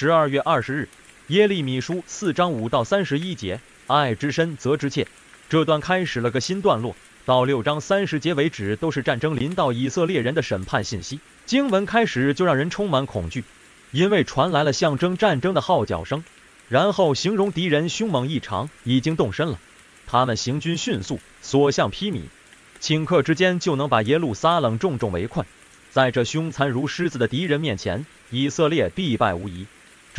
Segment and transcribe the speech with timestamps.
[0.00, 0.88] 十二月二十日，
[1.26, 5.06] 耶利米书四章五到三十一节，爱之深责之切。
[5.50, 6.96] 这段开始了个新段落，
[7.26, 11.20] 到六章三十节为止都是战争临到以色列人的审判信息。
[11.44, 13.44] 经文开始就让人充满恐惧，
[13.90, 16.24] 因为传来了象征战争的号角声，
[16.70, 19.58] 然后形容敌人凶猛异常，已经动身了。
[20.06, 22.22] 他们行军迅速，所向披靡，
[22.80, 25.44] 顷刻之间就能把耶路撒冷重重围困。
[25.90, 29.66] 在这凶残如狮子的敌人面前，以色列必败无疑。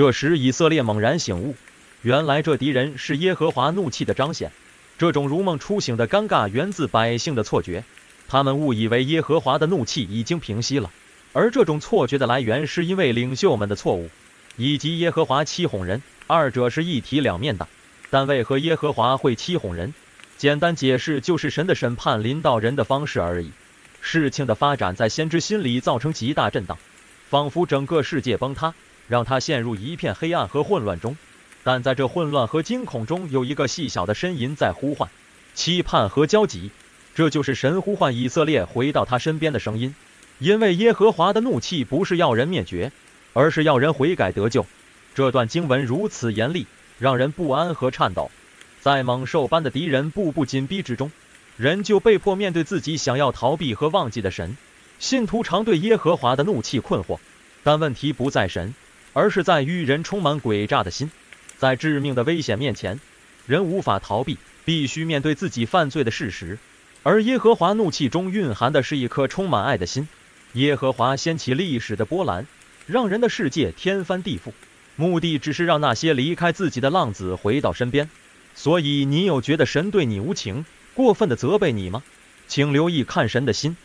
[0.02, 1.56] 这时以色列猛然醒悟，
[2.02, 4.52] 原来这敌人是耶和华怒气的彰显。
[4.98, 7.84] 这种如梦初醒的尴尬源自百姓的错觉，
[8.28, 10.90] 他们误以为耶和华的怒气已经平息了，
[11.34, 14.10] 而这种错觉的来源是因为领袖们的错误，
[14.58, 17.68] 以及耶和华欺哄人，二者是一体两面的。
[18.10, 19.94] 但为何耶和华会欺哄人？
[20.36, 23.52] 简单解释就是神的审判临到人的方式而已。
[24.02, 26.80] 事情的发展在先知心里造成极大震荡，
[27.30, 28.74] 仿佛整个世界崩塌，
[29.12, 31.18] 让他陷入一片黑暗和混乱中。
[31.64, 35.10] 但在这混乱和惊恐中，有一个细小的呻吟在呼唤、
[35.54, 36.72] 期盼和焦急，
[37.14, 39.94] 这就是神呼唤以色列回到他身边的声音。
[40.40, 42.94] 因为耶和华的怒气不是要人灭绝，
[43.34, 44.66] 而是要人悔改得救。
[45.14, 46.66] 这段经文如此严厉，
[46.98, 48.32] 让人不安和颤抖。
[48.80, 51.12] 在猛兽般的敌人步步紧逼之中，
[51.58, 54.56] 人就被迫面对自己想要逃避和忘记的神。
[55.00, 57.20] 信徒常对耶和华的怒气困惑，
[57.62, 58.74] 但问题不在神，
[59.14, 61.12] 而是在于人充满诡诈的心。
[61.58, 63.00] 在致命的危险面前，
[63.46, 66.58] 人无法逃避，必须面对自己犯罪的事实。
[67.04, 70.08] 而耶和华怒气中蕴含的是一颗充满爱的心。
[70.54, 72.46] 耶和华掀起历史的波澜，
[72.88, 74.52] 让人的世界天翻地覆，
[74.96, 78.10] 目的只是让那些离开自己的浪子回到身边。
[78.54, 82.04] 所以，你有觉得神对你无情、过分的责备你吗？
[82.48, 83.78] 请留意看神的心。